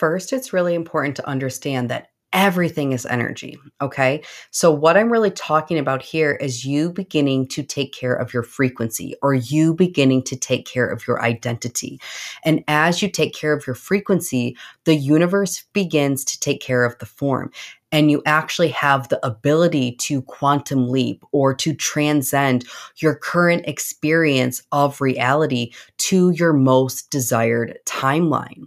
[0.00, 3.58] First, it's really important to understand that everything is energy.
[3.82, 4.22] Okay.
[4.50, 8.42] So, what I'm really talking about here is you beginning to take care of your
[8.42, 12.00] frequency or you beginning to take care of your identity.
[12.46, 16.96] And as you take care of your frequency, the universe begins to take care of
[16.98, 17.50] the form
[17.92, 22.64] and you actually have the ability to quantum leap or to transcend
[22.96, 28.62] your current experience of reality to your most desired timeline.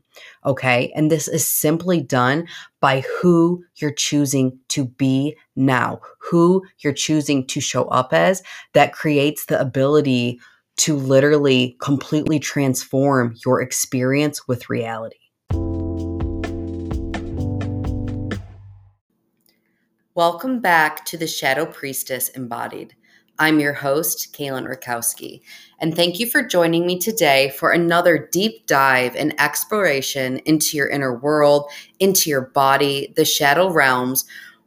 [0.45, 0.91] Okay.
[0.95, 2.47] And this is simply done
[2.81, 8.93] by who you're choosing to be now, who you're choosing to show up as, that
[8.93, 10.39] creates the ability
[10.75, 15.15] to literally completely transform your experience with reality.
[20.15, 22.93] Welcome back to the Shadow Priestess Embodied.
[23.39, 25.41] I'm your host, Kaylyn Rutkowski,
[25.79, 30.87] and thank you for joining me today for another deep dive and exploration into your
[30.87, 31.67] inner world,
[31.99, 34.25] into your body, the shadow realms,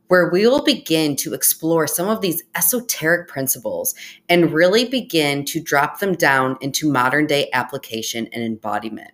[0.09, 3.95] where we will begin to explore some of these esoteric principles
[4.29, 9.13] and really begin to drop them down into modern day application and embodiment.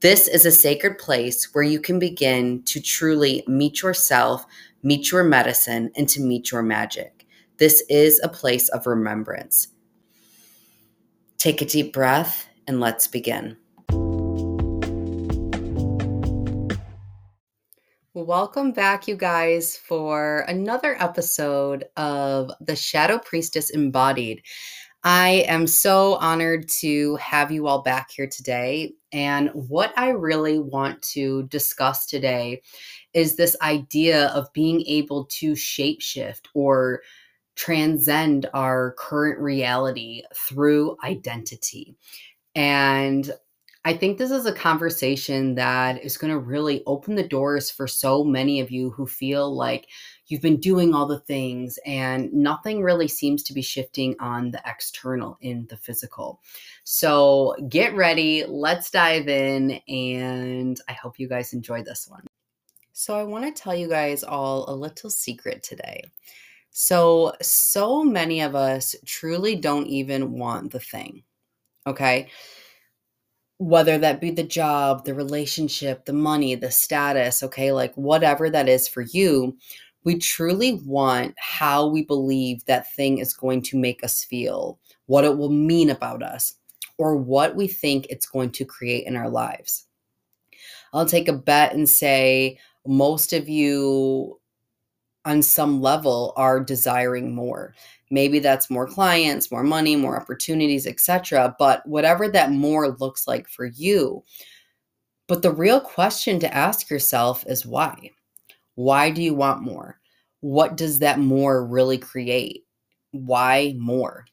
[0.00, 4.46] This is a sacred place where you can begin to truly meet yourself
[4.82, 7.26] meet your medicine, and to meet your magic.
[7.58, 9.68] This is a place of remembrance.
[11.38, 13.56] Take a deep breath and let's begin.
[18.12, 24.42] Welcome back, you guys, for another episode of The Shadow Priestess Embodied.
[25.02, 28.92] I am so honored to have you all back here today.
[29.12, 32.62] And what I really want to discuss today
[33.14, 37.02] is this idea of being able to shapeshift or
[37.56, 41.94] transcend our current reality through identity.
[42.54, 43.30] And
[43.84, 47.86] I think this is a conversation that is going to really open the doors for
[47.86, 49.88] so many of you who feel like
[50.26, 54.62] you've been doing all the things and nothing really seems to be shifting on the
[54.66, 56.40] external in the physical.
[56.84, 62.29] So get ready, let's dive in, and I hope you guys enjoy this one.
[62.92, 66.04] So, I want to tell you guys all a little secret today.
[66.70, 71.22] So, so many of us truly don't even want the thing.
[71.86, 72.28] Okay.
[73.58, 78.68] Whether that be the job, the relationship, the money, the status, okay, like whatever that
[78.68, 79.56] is for you,
[80.04, 85.24] we truly want how we believe that thing is going to make us feel, what
[85.24, 86.54] it will mean about us,
[86.96, 89.86] or what we think it's going to create in our lives.
[90.92, 94.38] I'll take a bet and say most of you
[95.24, 97.74] on some level are desiring more.
[98.10, 103.48] Maybe that's more clients more money more opportunities etc but whatever that more looks like
[103.48, 104.24] for you.
[105.28, 108.10] But the real question to ask yourself is why?
[108.74, 110.00] Why do you want more?
[110.40, 112.64] What does that more really create?
[113.12, 114.24] Why more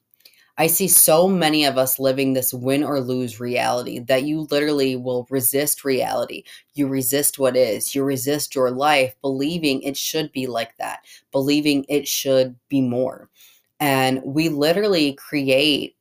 [0.58, 4.96] I see so many of us living this win or lose reality that you literally
[4.96, 6.42] will resist reality.
[6.74, 7.94] You resist what is.
[7.94, 13.30] You resist your life, believing it should be like that, believing it should be more.
[13.78, 15.94] And we literally create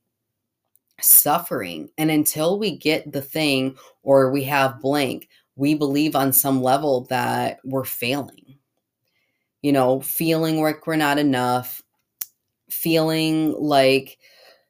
[1.00, 1.90] suffering.
[2.00, 7.02] And until we get the thing or we have blank, we believe on some level
[7.12, 8.58] that we're failing.
[9.62, 11.84] You know, feeling like we're not enough,
[12.70, 14.17] feeling like,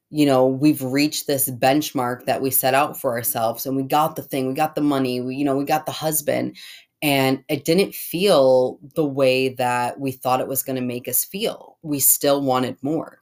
[0.10, 4.16] you know we've reached this benchmark that we set out for ourselves and we got
[4.16, 6.56] the thing we got the money we, you know we got the husband
[7.02, 11.24] and it didn't feel the way that we thought it was going to make us
[11.24, 11.78] feel.
[11.84, 13.22] We still wanted more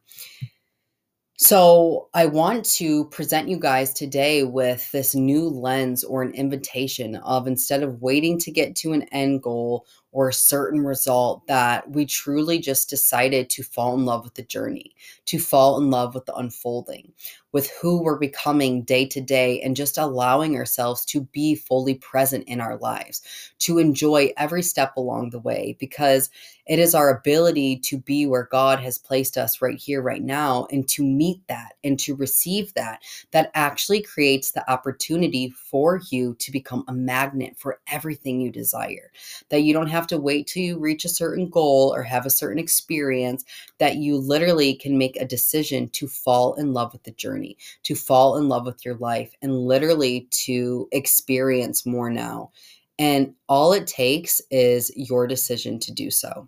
[1.38, 7.18] so, I want to present you guys today with this new lens or an invitation
[7.18, 11.90] of instead of waiting to get to an end goal or a certain result, that
[11.92, 14.96] we truly just decided to fall in love with the journey,
[15.26, 17.12] to fall in love with the unfolding,
[17.56, 22.44] with who we're becoming day to day, and just allowing ourselves to be fully present
[22.50, 23.22] in our lives,
[23.60, 26.30] to enjoy every step along the way, because
[26.66, 30.68] it is our ability to be where God has placed us right here, right now,
[30.70, 36.34] and to meet that and to receive that, that actually creates the opportunity for you
[36.40, 39.12] to become a magnet for everything you desire.
[39.50, 42.32] That you don't have to wait till you reach a certain goal or have a
[42.32, 43.46] certain experience,
[43.78, 47.45] that you literally can make a decision to fall in love with the journey,
[47.84, 52.52] to fall in love with your life, and literally to experience more now
[52.98, 56.48] and all it takes is your decision to do so.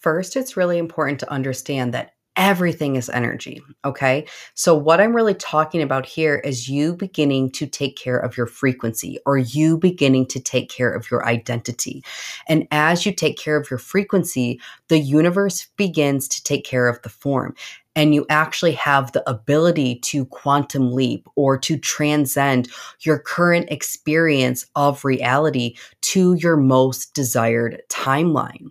[0.00, 3.62] First, it's really important to understand that everything is energy.
[3.84, 4.26] Okay.
[4.54, 8.46] So, what I'm really talking about here is you beginning to take care of your
[8.46, 12.04] frequency or you beginning to take care of your identity.
[12.48, 17.00] And as you take care of your frequency, the universe begins to take care of
[17.02, 17.54] the form
[17.96, 22.68] and you actually have the ability to quantum leap or to transcend
[23.00, 28.66] your current experience of reality to your most desired timeline.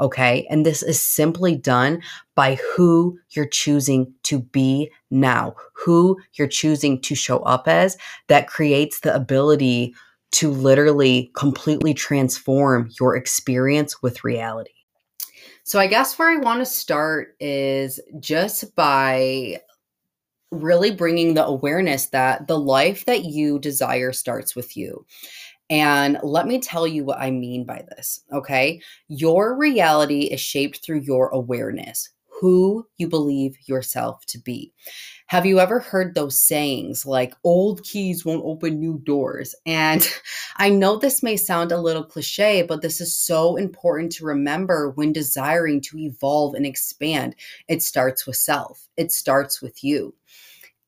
[0.00, 0.46] Okay.
[0.48, 2.02] And this is simply done
[2.34, 7.96] by who you're choosing to be now, who you're choosing to show up as,
[8.28, 9.94] that creates the ability
[10.30, 14.70] to literally completely transform your experience with reality.
[15.68, 19.60] So, I guess where I want to start is just by
[20.50, 25.04] really bringing the awareness that the life that you desire starts with you.
[25.68, 28.80] And let me tell you what I mean by this, okay?
[29.08, 32.08] Your reality is shaped through your awareness,
[32.40, 34.72] who you believe yourself to be.
[35.28, 39.54] Have you ever heard those sayings like old keys won't open new doors?
[39.66, 40.08] And
[40.56, 44.88] I know this may sound a little cliche, but this is so important to remember
[44.90, 47.36] when desiring to evolve and expand.
[47.68, 50.14] It starts with self, it starts with you.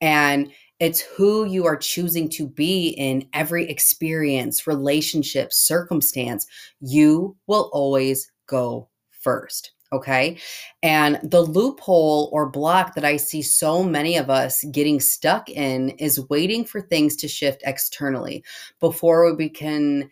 [0.01, 6.47] And it's who you are choosing to be in every experience, relationship, circumstance.
[6.81, 9.73] You will always go first.
[9.93, 10.39] Okay.
[10.85, 15.91] And the loophole or block that I see so many of us getting stuck in
[15.91, 18.45] is waiting for things to shift externally
[18.79, 20.09] before we can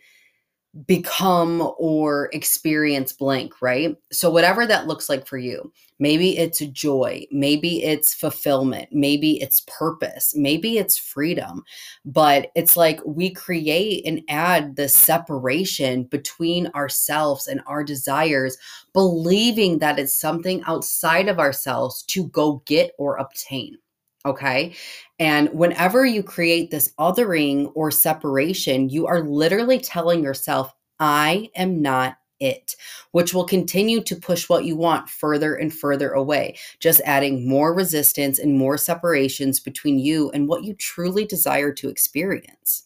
[0.85, 3.95] become or experience blank, right?
[4.11, 9.61] So, whatever that looks like for you, maybe it's joy, maybe it's fulfillment, maybe it's
[9.61, 11.63] purpose, maybe it's freedom.
[12.05, 18.57] But it's like we create and add the separation between ourselves and our desires,
[18.93, 23.77] believing that it's something outside of ourselves to go get or obtain.
[24.25, 24.75] Okay.
[25.17, 31.81] And whenever you create this othering or separation, you are literally telling yourself, I am
[31.81, 32.75] not it,
[33.11, 37.73] which will continue to push what you want further and further away, just adding more
[37.73, 42.85] resistance and more separations between you and what you truly desire to experience.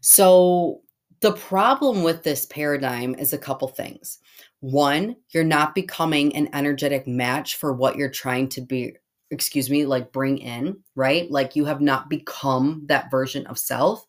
[0.00, 0.82] So,
[1.20, 4.18] the problem with this paradigm is a couple things.
[4.60, 8.92] One, you're not becoming an energetic match for what you're trying to be
[9.30, 11.30] excuse me, like bring in, right?
[11.30, 14.06] Like you have not become that version of self.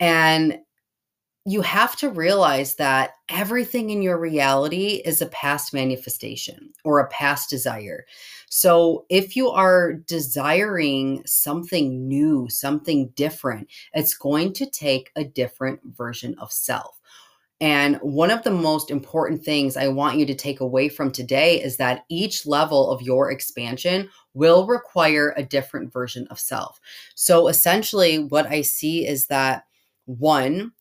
[0.00, 0.58] And
[1.48, 7.08] you have to realize that everything in your reality is a past manifestation or a
[7.08, 8.04] past desire.
[8.50, 15.80] So, if you are desiring something new, something different, it's going to take a different
[15.84, 16.95] version of self.
[17.60, 21.62] And one of the most important things I want you to take away from today
[21.62, 26.78] is that each level of your expansion will require a different version of self.
[27.14, 29.64] So essentially, what I see is that
[30.04, 30.72] one,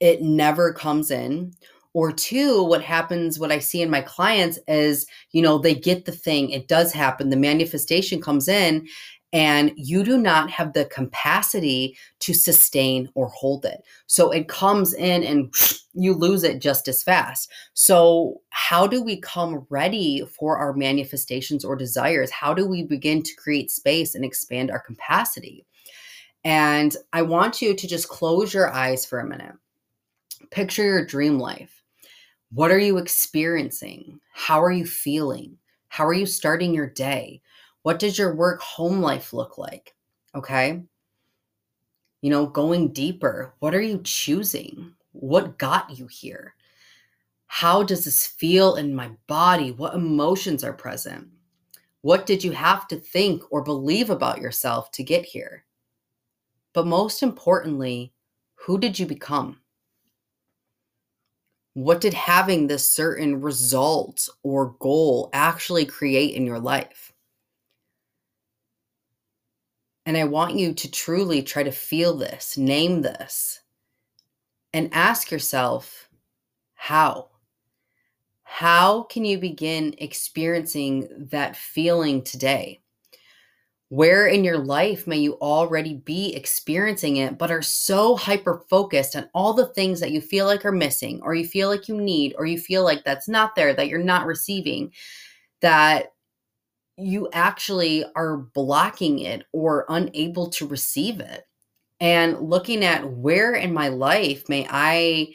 [0.00, 1.52] it never comes in.
[1.94, 6.06] Or two, what happens, what I see in my clients is, you know, they get
[6.06, 8.88] the thing, it does happen, the manifestation comes in,
[9.32, 13.82] and you do not have the capacity to sustain or hold it.
[14.06, 15.54] So it comes in and
[15.94, 17.50] you lose it just as fast.
[17.74, 22.30] So, how do we come ready for our manifestations or desires?
[22.30, 25.66] How do we begin to create space and expand our capacity?
[26.44, 29.54] And I want you to just close your eyes for a minute.
[30.50, 31.82] Picture your dream life.
[32.52, 34.20] What are you experiencing?
[34.34, 35.56] How are you feeling?
[35.88, 37.40] How are you starting your day?
[37.82, 39.94] What does your work home life look like?
[40.34, 40.82] Okay.
[42.20, 44.94] You know, going deeper, what are you choosing?
[45.12, 46.54] What got you here?
[47.46, 49.72] How does this feel in my body?
[49.72, 51.28] What emotions are present?
[52.00, 55.64] What did you have to think or believe about yourself to get here?
[56.72, 58.12] But most importantly,
[58.54, 59.60] who did you become?
[61.74, 67.11] What did having this certain result or goal actually create in your life?
[70.04, 73.60] And I want you to truly try to feel this, name this,
[74.72, 76.08] and ask yourself
[76.74, 77.28] how?
[78.42, 82.80] How can you begin experiencing that feeling today?
[83.88, 89.14] Where in your life may you already be experiencing it, but are so hyper focused
[89.14, 92.00] on all the things that you feel like are missing, or you feel like you
[92.00, 94.92] need, or you feel like that's not there, that you're not receiving,
[95.60, 96.14] that
[96.96, 101.44] you actually are blocking it or unable to receive it.
[102.00, 105.32] And looking at where in my life may I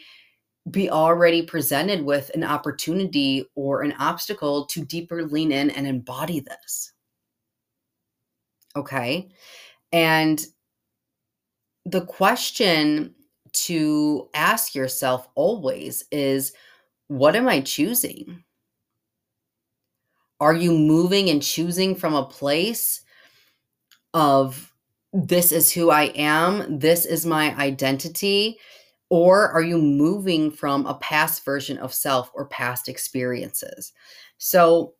[0.69, 6.41] be already presented with an opportunity or an obstacle to deeper lean in and embody
[6.41, 6.91] this.
[8.75, 9.29] Okay.
[9.93, 10.45] And
[11.85, 13.15] the question
[13.53, 16.53] to ask yourself always is
[17.07, 18.43] what am I choosing?
[20.39, 23.01] Are you moving and choosing from a place
[24.13, 24.73] of
[25.13, 28.59] this is who I am, this is my identity?
[29.09, 33.93] Or are you moving from a past version of self or past experiences?
[34.37, 34.93] So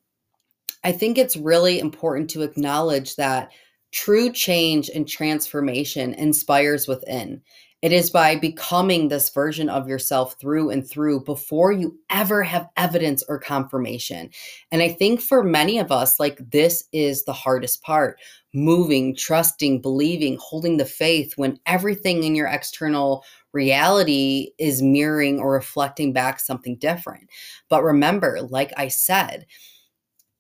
[0.84, 3.52] I think it's really important to acknowledge that
[3.92, 7.42] true change and transformation inspires within.
[7.84, 12.70] It is by becoming this version of yourself through and through before you ever have
[12.76, 14.32] evidence or confirmation.
[14.72, 18.20] And I think for many of us, like this is the hardest part
[18.54, 25.52] moving, trusting, believing, holding the faith when everything in your external reality is mirroring or
[25.54, 27.30] reflecting back something different.
[27.70, 29.46] But remember, like I said,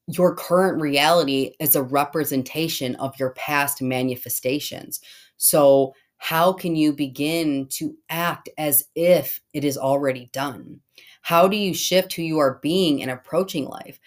[0.07, 5.01] your current reality is a representation of your past manifestations.
[5.37, 10.81] So, how can you begin to act as if it is already done?
[11.21, 13.99] How do you shift who you are being and approaching life?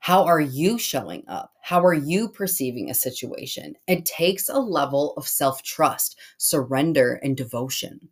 [0.00, 1.52] How are you showing up?
[1.62, 3.74] How are you perceiving a situation?
[3.86, 8.08] It takes a level of self trust, surrender, and devotion.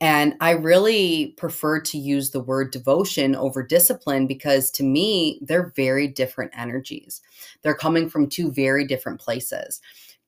[0.00, 5.72] And I really prefer to use the word devotion over discipline because to me, they're
[5.76, 7.22] very different energies.
[7.62, 9.80] They're coming from two very different places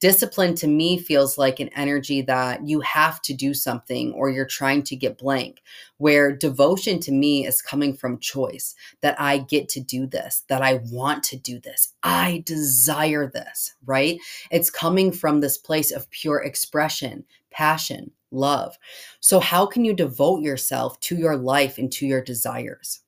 [0.05, 4.45] discipline to me feels like an energy that you have to do something or you're
[4.45, 5.63] trying to get blank
[5.99, 10.63] where devotion to me is coming from choice that i get to do this that
[10.63, 14.19] i want to do this i desire this right?
[14.51, 18.77] It's coming from this place of pure expression passion love.
[19.21, 23.01] So how can you devote yourself to your life and to your desires?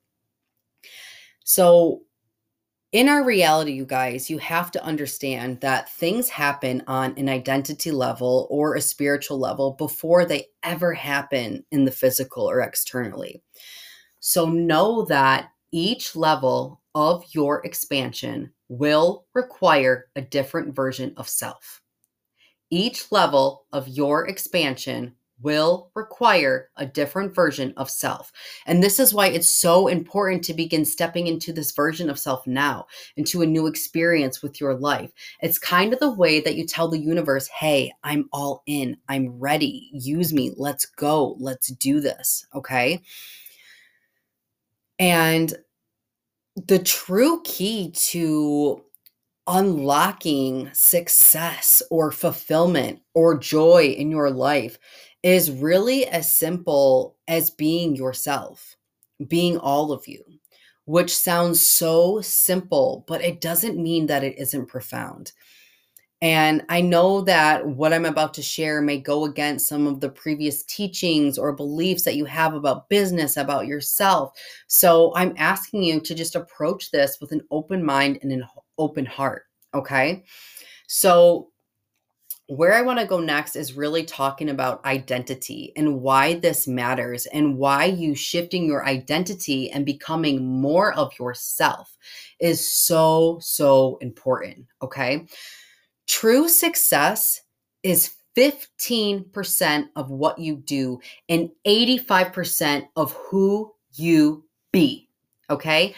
[1.43, 2.01] So
[2.93, 7.91] in our reality, you guys, you have to understand that things happen on an identity
[7.91, 13.41] level or a spiritual level before they ever happen in the physical or externally.
[14.21, 21.81] So know that each level of your expansion will require a different version of self.
[22.69, 28.31] Each level of your expansion will require a different version of self.
[28.65, 32.45] And this is why it's so important to begin stepping into this version of self
[32.47, 35.11] now, into a new experience with your life.
[35.41, 39.29] It's kind of the way that you tell the universe, hey, I'm all in, I'm
[39.39, 42.45] ready, use me, let's go, let's do this.
[42.55, 43.01] Okay.
[44.99, 45.53] And
[46.55, 48.83] the true key to
[49.47, 54.77] unlocking success or fulfillment or joy in your life
[55.23, 58.75] is really as simple as being yourself,
[59.27, 60.23] being all of you,
[60.85, 65.33] which sounds so simple, but it doesn't mean that it isn't profound.
[66.21, 70.09] And I know that what I'm about to share may go against some of the
[70.09, 74.31] previous teachings or beliefs that you have about business, about yourself.
[74.65, 78.43] So I'm asking you to just approach this with an open mind and an
[78.79, 79.43] open heart.
[79.75, 80.23] Okay.
[80.87, 81.51] So
[82.47, 87.25] where I want to go next is really talking about identity and why this matters
[87.27, 91.95] and why you shifting your identity and becoming more of yourself
[92.39, 94.65] is so, so important.
[94.81, 95.27] Okay.
[96.07, 97.41] True success
[97.83, 105.09] is 15% of what you do and 85% of who you be.
[105.49, 105.95] Okay.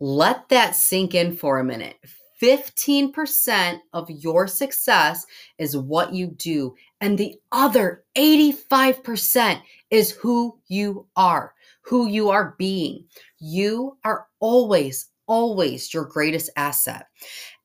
[0.00, 1.96] Let that sink in for a minute.
[2.42, 5.26] 15% of your success
[5.58, 12.54] is what you do, and the other 85% is who you are, who you are
[12.58, 13.04] being.
[13.38, 17.06] You are always, always your greatest asset.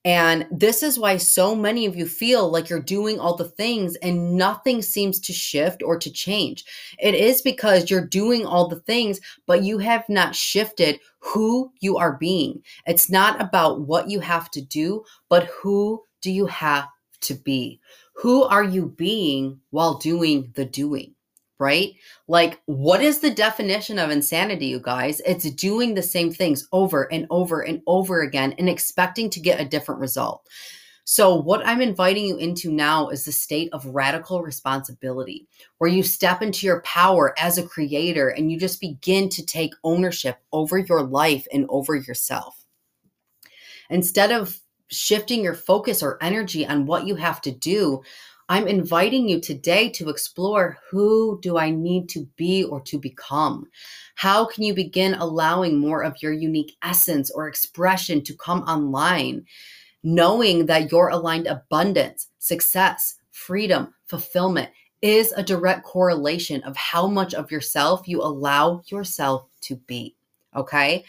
[0.03, 3.95] And this is why so many of you feel like you're doing all the things
[3.97, 6.65] and nothing seems to shift or to change.
[6.97, 11.97] It is because you're doing all the things, but you have not shifted who you
[11.97, 12.63] are being.
[12.87, 16.87] It's not about what you have to do, but who do you have
[17.21, 17.79] to be?
[18.13, 21.13] Who are you being while doing the doing?
[21.61, 21.93] Right?
[22.27, 25.21] Like, what is the definition of insanity, you guys?
[25.27, 29.61] It's doing the same things over and over and over again and expecting to get
[29.61, 30.45] a different result.
[31.03, 36.01] So, what I'm inviting you into now is the state of radical responsibility, where you
[36.01, 40.79] step into your power as a creator and you just begin to take ownership over
[40.79, 42.65] your life and over yourself.
[43.89, 48.01] Instead of shifting your focus or energy on what you have to do,
[48.51, 53.69] I'm inviting you today to explore who do I need to be or to become?
[54.15, 59.45] How can you begin allowing more of your unique essence or expression to come online,
[60.03, 64.69] knowing that your aligned abundance, success, freedom, fulfillment
[65.01, 70.13] is a direct correlation of how much of yourself you allow yourself to be.
[70.57, 71.05] Okay.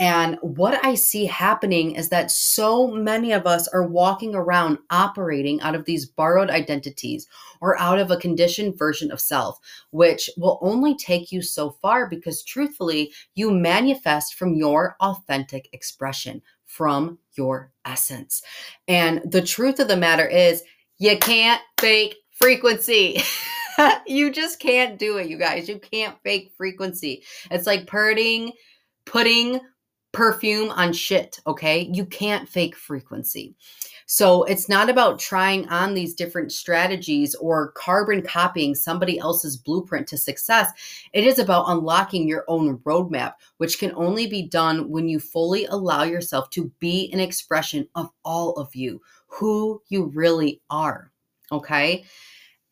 [0.00, 5.60] And what I see happening is that so many of us are walking around operating
[5.60, 7.28] out of these borrowed identities
[7.60, 9.60] or out of a conditioned version of self,
[9.90, 16.42] which will only take you so far because truthfully, you manifest from your authentic expression,
[16.66, 18.42] from your essence.
[18.88, 20.64] And the truth of the matter is,
[20.98, 23.22] you can't fake frequency.
[24.06, 25.68] you just can't do it, you guys.
[25.68, 27.22] You can't fake frequency.
[27.50, 28.52] It's like putting
[29.06, 29.60] putting
[30.14, 31.88] perfume on shit, okay?
[31.92, 33.54] You can't fake frequency.
[34.06, 40.06] So it's not about trying on these different strategies or carbon copying somebody else's blueprint
[40.08, 40.70] to success.
[41.12, 45.64] It is about unlocking your own roadmap, which can only be done when you fully
[45.66, 51.10] allow yourself to be an expression of all of you, who you really are.
[51.50, 52.04] Okay.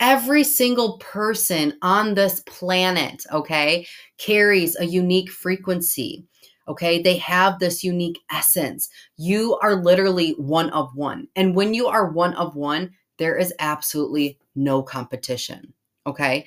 [0.01, 3.87] Every single person on this planet, okay,
[4.19, 6.27] carries a unique frequency.
[6.69, 7.03] Okay.
[7.03, 8.89] They have this unique essence.
[9.17, 11.29] You are literally one of one.
[11.37, 15.73] And when you are one of one, there is absolutely no competition.
[16.07, 16.47] Okay.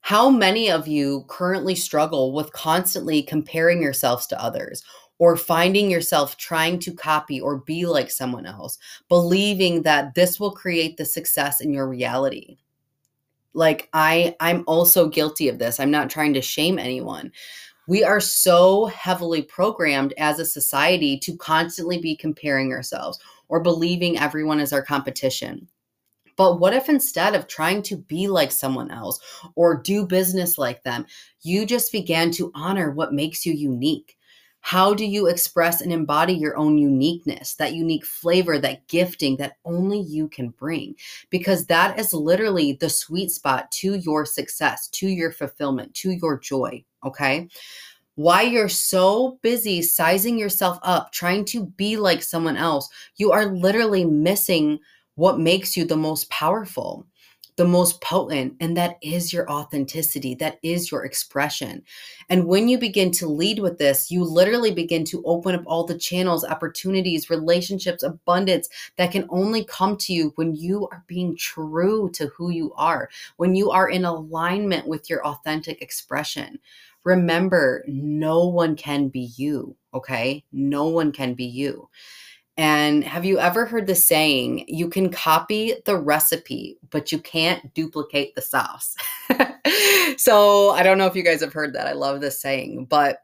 [0.00, 4.82] How many of you currently struggle with constantly comparing yourselves to others
[5.18, 10.50] or finding yourself trying to copy or be like someone else, believing that this will
[10.50, 12.58] create the success in your reality?
[13.54, 15.78] Like I I'm also guilty of this.
[15.78, 17.30] I'm not trying to shame anyone
[17.92, 23.18] we are so heavily programmed as a society to constantly be comparing ourselves
[23.48, 25.68] or believing everyone is our competition.
[26.38, 29.20] But what if instead of trying to be like someone else
[29.56, 31.04] or do business like them,
[31.42, 34.16] you just began to honor what makes you unique?
[34.62, 39.58] How do you express and embody your own uniqueness, that unique flavor, that gifting that
[39.66, 40.94] only you can bring?
[41.28, 46.38] Because that is literally the sweet spot to your success, to your fulfillment, to your
[46.38, 46.82] joy.
[47.04, 47.48] Okay.
[48.14, 53.46] Why you're so busy sizing yourself up, trying to be like someone else, you are
[53.46, 54.78] literally missing
[55.14, 57.06] what makes you the most powerful
[57.56, 60.34] the most potent, and that is your authenticity.
[60.34, 61.82] That is your expression.
[62.30, 65.84] And when you begin to lead with this, you literally begin to open up all
[65.84, 71.36] the channels, opportunities, relationships, abundance that can only come to you when you are being
[71.36, 76.58] true to who you are, when you are in alignment with your authentic expression.
[77.04, 80.44] Remember, no one can be you, okay?
[80.52, 81.88] No one can be you.
[82.56, 87.72] And have you ever heard the saying, you can copy the recipe, but you can't
[87.74, 88.94] duplicate the sauce?
[90.18, 91.86] so I don't know if you guys have heard that.
[91.86, 93.20] I love this saying, but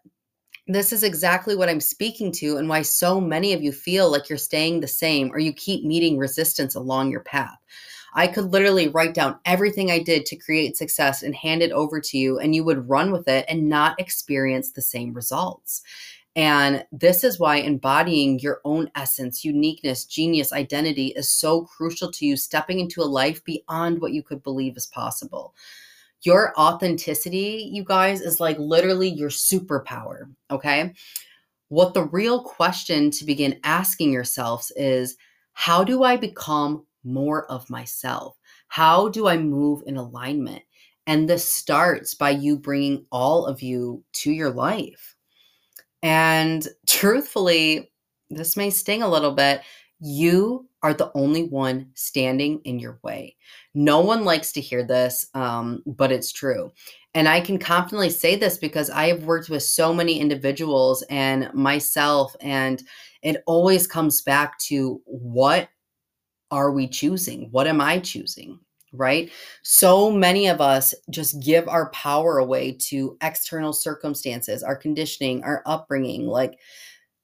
[0.69, 4.29] this is exactly what I'm speaking to, and why so many of you feel like
[4.29, 7.59] you're staying the same or you keep meeting resistance along your path.
[8.15, 12.01] I could literally write down everything I did to create success and hand it over
[12.01, 15.83] to you, and you would run with it and not experience the same results.
[16.37, 22.27] And this is why embodying your own essence, uniqueness, genius, identity is so crucial to
[22.27, 25.55] you stepping into a life beyond what you could believe is possible.
[26.23, 30.31] Your authenticity, you guys, is like literally your superpower.
[30.51, 30.93] Okay.
[31.69, 35.17] What the real question to begin asking yourselves is
[35.53, 38.37] how do I become more of myself?
[38.69, 40.63] How do I move in alignment?
[41.07, 45.17] And this starts by you bringing all of you to your life.
[46.03, 47.91] And truthfully,
[48.31, 49.63] this may sting a little bit.
[50.01, 53.37] You are the only one standing in your way.
[53.75, 56.73] No one likes to hear this, um, but it's true.
[57.15, 61.53] And I can confidently say this because I have worked with so many individuals and
[61.53, 62.83] myself, and
[63.23, 65.69] it always comes back to what
[66.51, 67.49] are we choosing?
[67.51, 68.61] What am I choosing?
[68.93, 69.31] right?
[69.63, 75.63] So many of us just give our power away to external circumstances, our conditioning, our
[75.67, 76.27] upbringing.
[76.27, 76.59] Like,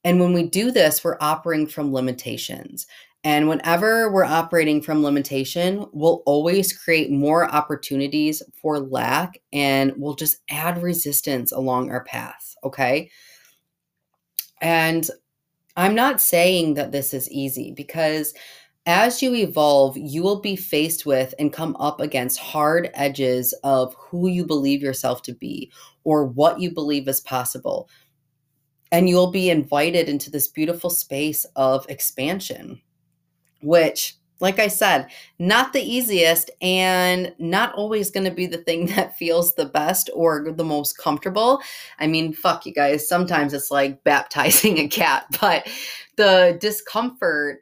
[0.05, 2.87] and when we do this, we're operating from limitations.
[3.25, 10.15] And whenever we're operating from limitation, we'll always create more opportunities for lack and we'll
[10.15, 12.55] just add resistance along our path.
[12.65, 13.11] Okay.
[14.61, 15.09] And
[15.77, 18.35] I'm not saying that this is easy because
[18.87, 23.95] as you evolve, you will be faced with and come up against hard edges of
[23.95, 25.73] who you believe yourself to be
[26.05, 27.89] or what you believe is possible.
[28.93, 32.81] And you'll be invited into this beautiful space of expansion,
[33.65, 35.07] which like I said,
[35.39, 40.11] not the easiest and not always going to be the thing that feels the best
[40.15, 41.61] or the most comfortable.
[41.99, 43.09] I mean, fuck you guys.
[43.09, 45.67] Sometimes it's like baptizing a cat, but
[46.17, 47.61] the discomfort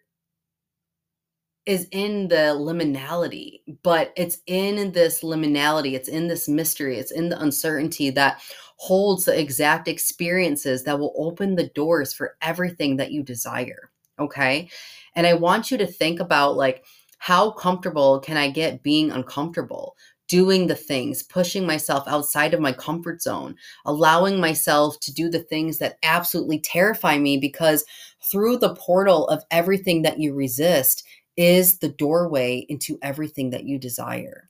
[1.65, 7.29] is in the liminality, but it's in this liminality, it's in this mystery, it's in
[7.29, 8.43] the uncertainty that
[8.79, 13.93] holds the exact experiences that will open the doors for everything that you desire.
[14.19, 14.69] Okay.
[15.15, 16.85] And I want you to think about like,
[17.19, 19.97] how comfortable can I get being uncomfortable?
[20.29, 25.43] Doing the things, pushing myself outside of my comfort zone, allowing myself to do the
[25.43, 27.85] things that absolutely terrify me because
[28.31, 31.05] through the portal of everything that you resist
[31.37, 34.49] is the doorway into everything that you desire.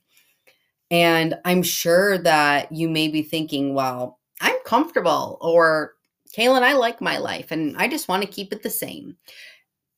[0.89, 5.93] And I'm sure that you may be thinking, well, I'm comfortable, or
[6.37, 9.17] Kaylyn, I like my life and I just want to keep it the same.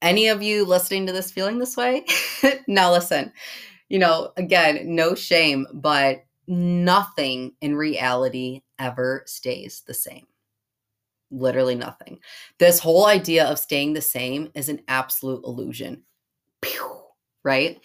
[0.06, 2.06] Any of you listening to this feeling this way?
[2.68, 3.34] now, listen,
[3.90, 10.28] you know, again, no shame, but nothing in reality ever stays the same.
[11.32, 12.20] Literally nothing.
[12.60, 16.04] This whole idea of staying the same is an absolute illusion
[17.46, 17.80] right?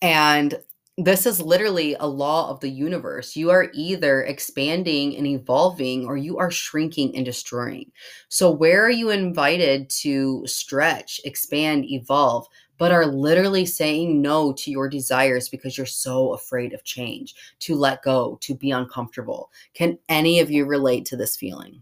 [0.00, 0.54] And
[0.98, 3.36] this is literally a law of the universe.
[3.36, 7.92] You are either expanding and evolving or you are shrinking and destroying.
[8.28, 14.72] So, where are you invited to stretch, expand, evolve, but are literally saying no to
[14.72, 19.52] your desires because you're so afraid of change, to let go, to be uncomfortable?
[19.74, 21.80] Can any of you relate to this feeling?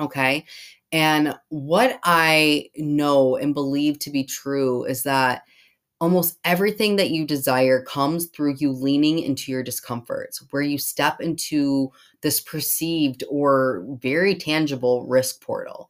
[0.00, 0.44] Okay.
[0.90, 5.42] And what I know and believe to be true is that
[6.02, 11.20] almost everything that you desire comes through you leaning into your discomforts, where you step
[11.20, 15.88] into this perceived or very tangible risk portal.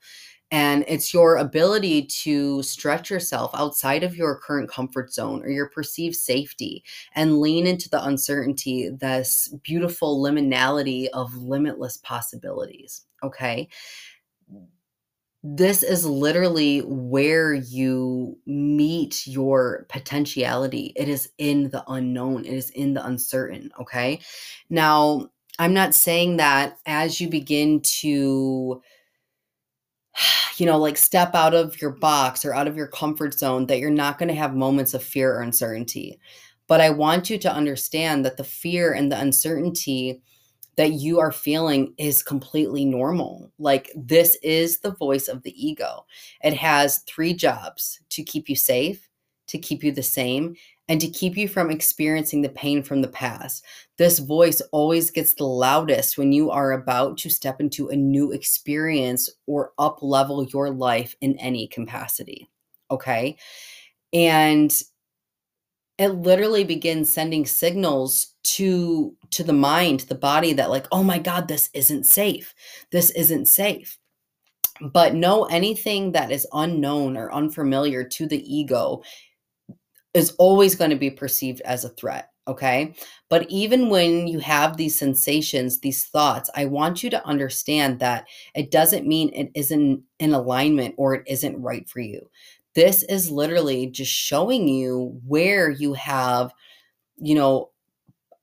[0.50, 5.70] And it's your ability to stretch yourself outside of your current comfort zone or your
[5.70, 13.06] perceived safety and lean into the uncertainty, this beautiful liminality of limitless possibilities.
[13.22, 13.66] Okay
[15.42, 20.92] this is literally where you meet your potentiality.
[20.94, 23.70] It is in the unknown, it is in the uncertain.
[23.80, 24.20] Okay.
[24.70, 28.82] Now, I'm not saying that as you begin to,
[30.58, 33.80] you know, like step out of your box or out of your comfort zone, that
[33.80, 36.20] you're not going to have moments of fear or uncertainty.
[36.68, 40.22] But I want you to understand that the fear and the uncertainty
[40.76, 43.52] that you are feeling is completely normal.
[43.58, 46.06] Like, this is the voice of the ego.
[46.42, 49.08] It has three jobs to keep you safe,
[49.48, 50.54] to keep you the same,
[50.88, 53.64] and to keep you from experiencing the pain from the past.
[53.98, 58.32] This voice always gets the loudest when you are about to step into a new
[58.32, 62.48] experience or up level your life in any capacity.
[62.90, 63.36] Okay.
[64.12, 64.72] And
[65.98, 71.18] it literally begins sending signals to to the mind the body that like oh my
[71.18, 72.54] god this isn't safe.
[72.90, 73.98] This isn't safe.
[74.80, 79.02] But know anything that is unknown or unfamiliar to the ego
[80.14, 82.92] is always going to be perceived as a threat okay?
[83.28, 88.26] But even when you have these sensations these thoughts i want you to understand that
[88.54, 92.28] it doesn't mean it isn't in alignment or it isn't right for you
[92.74, 96.52] this is literally just showing you where you have,
[97.16, 97.70] you know,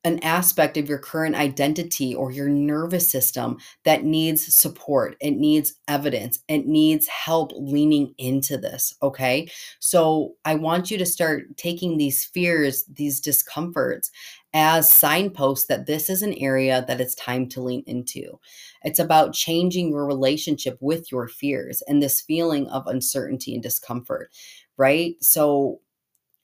[0.05, 5.17] an aspect of your current identity or your nervous system that needs support.
[5.19, 6.39] It needs evidence.
[6.47, 8.93] It needs help leaning into this.
[9.01, 9.49] Okay.
[9.79, 14.09] So I want you to start taking these fears, these discomforts
[14.53, 18.39] as signposts that this is an area that it's time to lean into.
[18.83, 24.31] It's about changing your relationship with your fears and this feeling of uncertainty and discomfort,
[24.77, 25.15] right?
[25.21, 25.81] So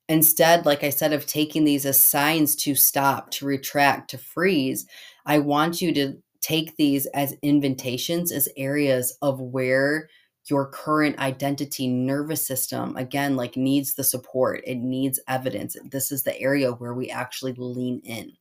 [0.07, 4.85] instead, like I said, of taking these as signs to stop, to retract, to freeze,
[5.25, 10.09] I want you to take these as invitations, as areas of where
[10.47, 16.23] your current identity nervous system again like needs the support it needs evidence this is
[16.23, 18.31] the area where we actually lean in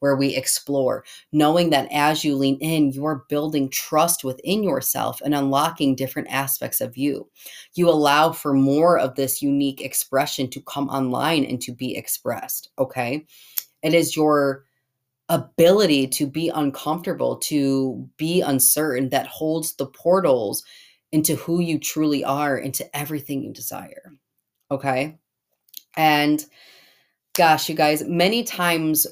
[0.00, 5.34] where we explore knowing that as you lean in you're building trust within yourself and
[5.34, 7.28] unlocking different aspects of you.
[7.74, 12.70] You allow for more of this unique expression to come online and to be expressed
[12.78, 13.26] okay?
[13.82, 14.64] It is your
[15.28, 20.62] ability to be uncomfortable to be uncertain that holds the portals
[21.16, 24.12] into who you truly are, into everything you desire.
[24.70, 25.16] Okay.
[25.96, 26.44] And
[27.34, 29.06] gosh, you guys, many times,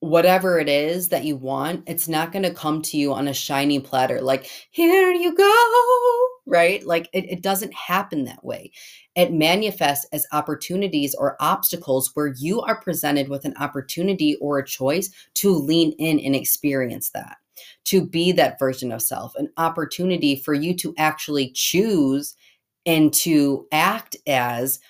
[0.00, 3.32] whatever it is that you want, it's not going to come to you on a
[3.32, 6.26] shiny platter like, here you go.
[6.46, 6.84] right?
[6.84, 8.72] Like it, it doesn't happen that way.
[9.14, 14.66] It manifests as opportunities or obstacles where you are presented with an opportunity or a
[14.66, 17.36] choice to lean in and experience that,
[17.84, 22.34] to be that version of self, an opportunity for you to actually choose
[22.84, 24.80] and to act as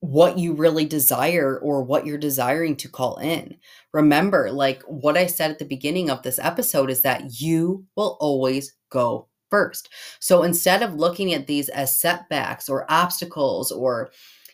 [0.00, 3.56] what you really desire or what you're desiring to call in.
[3.92, 8.16] Remember, like what I said at the beginning of this episode is that you will
[8.20, 9.88] always go first.
[10.20, 14.10] So instead of looking at these as setbacks or obstacles or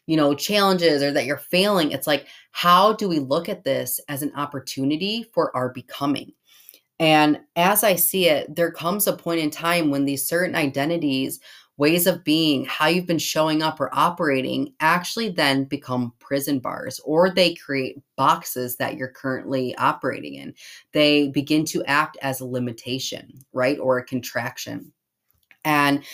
[0.07, 4.01] you know challenges or that you're failing, it's like how do we look at this
[4.09, 6.33] as an opportunity for our becoming?
[7.03, 11.41] And as I see it, there comes a point in time when these certain identities
[11.77, 17.01] ways of being, how you've been showing up or operating actually then become prison bars
[17.05, 20.55] or they create boxes that you're currently operating in.
[20.93, 23.81] They begin to act as a limitation, right?
[23.81, 24.93] Or a contraction.
[25.65, 26.05] And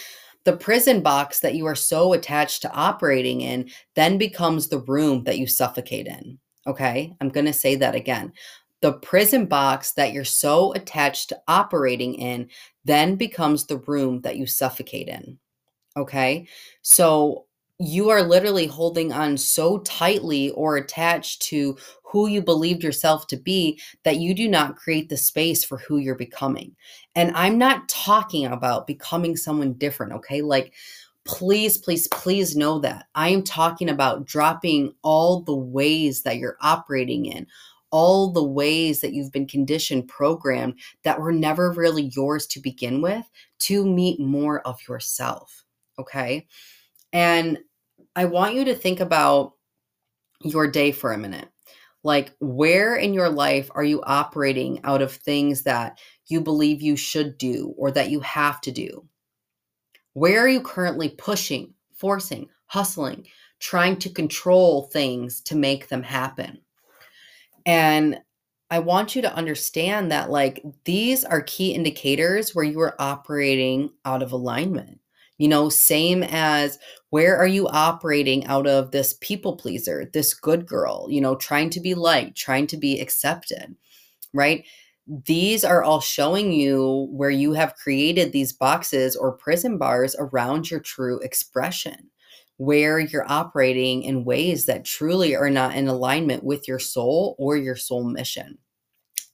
[0.44, 5.24] the prison box that you are so attached to operating in then becomes the room
[5.24, 6.38] that you suffocate in.
[6.66, 8.32] Okay, I'm going to say that again.
[8.80, 12.48] The prison box that you're so attached to operating in
[12.84, 15.38] then becomes the room that you suffocate in.
[15.96, 16.46] Okay.
[16.82, 17.46] So
[17.80, 23.36] you are literally holding on so tightly or attached to who you believed yourself to
[23.36, 26.74] be that you do not create the space for who you're becoming.
[27.14, 30.12] And I'm not talking about becoming someone different.
[30.14, 30.42] Okay.
[30.42, 30.72] Like,
[31.24, 33.06] please, please, please know that.
[33.14, 37.46] I am talking about dropping all the ways that you're operating in,
[37.90, 43.00] all the ways that you've been conditioned, programmed that were never really yours to begin
[43.00, 43.24] with
[43.60, 45.64] to meet more of yourself.
[45.98, 46.46] Okay.
[47.12, 47.58] And
[48.14, 49.52] I want you to think about
[50.42, 51.48] your day for a minute.
[52.04, 55.98] Like, where in your life are you operating out of things that
[56.28, 59.08] you believe you should do or that you have to do?
[60.12, 63.26] Where are you currently pushing, forcing, hustling,
[63.58, 66.60] trying to control things to make them happen?
[67.68, 68.18] And
[68.70, 73.90] I want you to understand that, like, these are key indicators where you are operating
[74.06, 75.00] out of alignment.
[75.38, 76.78] You know, same as
[77.10, 81.70] where are you operating out of this people pleaser, this good girl, you know, trying
[81.70, 83.76] to be liked, trying to be accepted,
[84.34, 84.64] right?
[85.26, 90.70] These are all showing you where you have created these boxes or prison bars around
[90.70, 92.10] your true expression,
[92.58, 97.56] where you're operating in ways that truly are not in alignment with your soul or
[97.56, 98.58] your soul mission.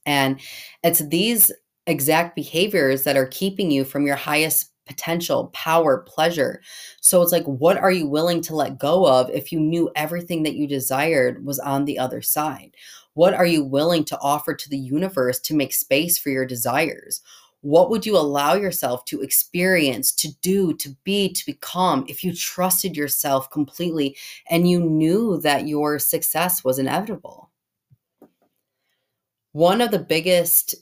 [0.05, 0.39] And
[0.83, 1.51] it's these
[1.87, 6.61] exact behaviors that are keeping you from your highest potential, power, pleasure.
[7.01, 10.43] So it's like, what are you willing to let go of if you knew everything
[10.43, 12.75] that you desired was on the other side?
[13.13, 17.21] What are you willing to offer to the universe to make space for your desires?
[17.65, 22.31] What would you allow yourself to experience, to do, to be, to become if you
[22.31, 24.15] trusted yourself completely
[24.51, 27.49] and you knew that your success was inevitable?
[29.53, 30.75] One of the biggest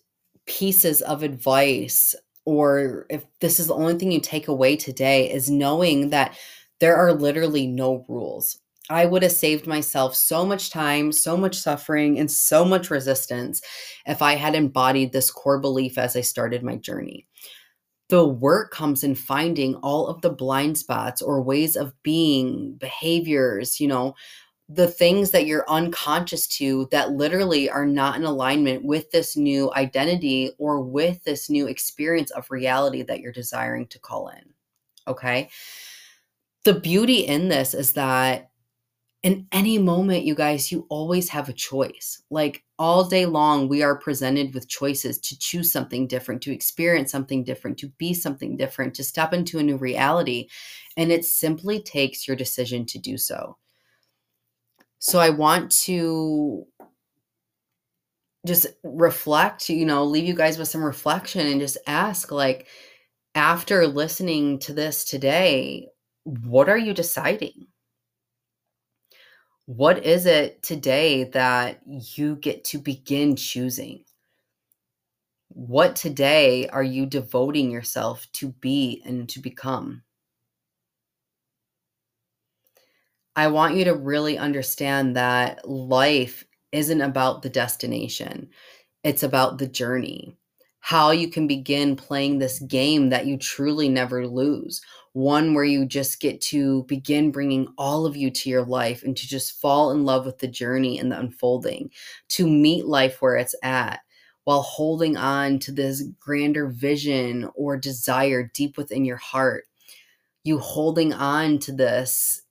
[0.46, 5.50] pieces of advice or if this is the only thing you take away today is
[5.50, 6.38] knowing that
[6.82, 8.60] there are literally no rules.
[8.90, 13.62] I would have saved myself so much time, so much suffering, and so much resistance
[14.06, 17.26] if I had embodied this core belief as I started my journey.
[18.10, 23.80] The work comes in finding all of the blind spots or ways of being, behaviors,
[23.80, 24.16] you know,
[24.70, 29.72] the things that you're unconscious to that literally are not in alignment with this new
[29.74, 34.54] identity or with this new experience of reality that you're desiring to call in.
[35.08, 35.50] Okay.
[36.64, 38.52] The beauty in this is that
[39.24, 42.22] in any moment, you guys, you always have a choice.
[42.30, 47.10] Like all day long, we are presented with choices to choose something different, to experience
[47.10, 50.50] something different, to be something different, to step into a new reality.
[50.98, 53.58] And it simply takes your decision to do so.
[55.00, 56.68] So I want to
[58.46, 62.68] just reflect, you know, leave you guys with some reflection and just ask like
[63.36, 65.88] after listening to this today,
[66.26, 67.68] what are you deciding?
[69.66, 74.04] What is it today that you get to begin choosing?
[75.48, 80.04] What today are you devoting yourself to be and to become?
[83.38, 88.50] I want you to really understand that life isn't about the destination,
[89.04, 90.38] it's about the journey.
[90.82, 94.82] How you can begin playing this game that you truly never lose.
[95.14, 99.16] One where you just get to begin bringing all of you to your life and
[99.16, 101.92] to just fall in love with the journey and the unfolding,
[102.30, 104.02] to meet life where it's at
[104.44, 109.66] while holding on to this grander vision or desire deep within your heart
[110.44, 112.42] you holding on to this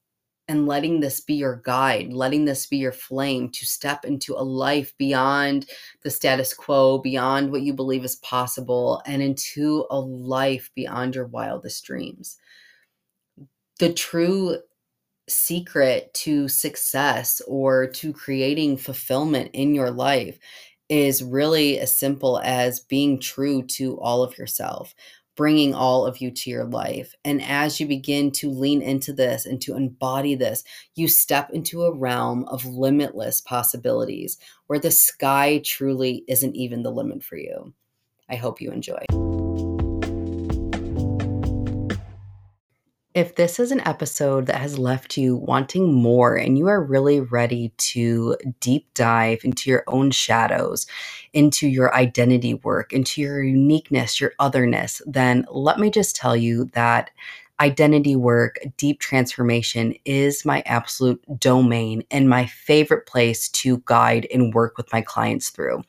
[0.49, 4.43] and letting this be your guide, letting this be your flame to step into a
[4.43, 5.67] life beyond
[6.03, 11.27] the status quo, beyond what you believe is possible, and into a life beyond your
[11.27, 12.39] wildest dreams.
[13.83, 14.59] The true
[15.29, 20.39] secret to success or to creating fulfillment in your life
[20.89, 24.95] is really as simple as being true to all of yourself,
[25.35, 27.17] bringing all of you to your life.
[27.25, 30.63] And as you begin to lean into this and to embody this,
[30.95, 36.93] you step into a realm of limitless possibilities where the sky truly isn't even the
[36.93, 37.75] limit for you.
[38.29, 39.32] I hope you enjoy.
[43.15, 47.21] If this is an episode that has left you wanting more and you are really
[47.21, 50.87] ready to deep dive into your own shadows,
[51.35, 56.71] into your identity work, into your uniqueness, your otherness, then let me just tell you
[56.73, 57.11] that
[57.61, 64.55] identity work, deep transformation is my absolute domain and my favorite place to guide and
[64.55, 65.83] work with my clients through.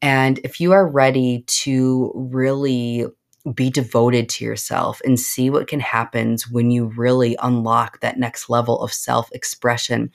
[0.00, 3.04] And if you are ready to really
[3.52, 8.48] be devoted to yourself and see what can happen when you really unlock that next
[8.48, 10.10] level of self expression.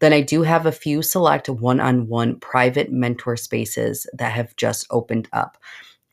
[0.00, 4.54] Then I do have a few select one on one private mentor spaces that have
[4.56, 5.58] just opened up,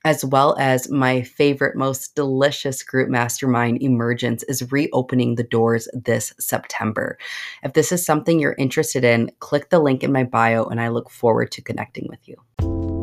[0.03, 6.34] as well as my favorite, most delicious group mastermind, Emergence, is reopening the doors this
[6.39, 7.17] September.
[7.63, 10.88] If this is something you're interested in, click the link in my bio and I
[10.88, 12.94] look forward to connecting with you.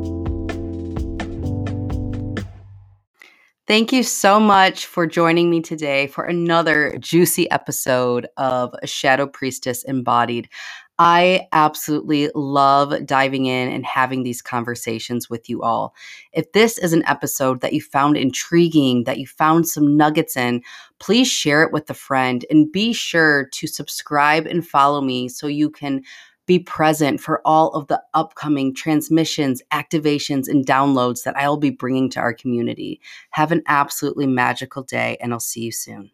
[3.69, 9.85] Thank you so much for joining me today for another juicy episode of Shadow Priestess
[9.85, 10.49] Embodied.
[10.99, 15.95] I absolutely love diving in and having these conversations with you all.
[16.33, 20.63] If this is an episode that you found intriguing, that you found some nuggets in,
[20.99, 25.47] please share it with a friend and be sure to subscribe and follow me so
[25.47, 26.03] you can
[26.53, 32.11] be present for all of the upcoming transmissions, activations, and downloads that I'll be bringing
[32.11, 33.01] to our community.
[33.31, 36.11] Have an absolutely magical day, and I'll see you soon.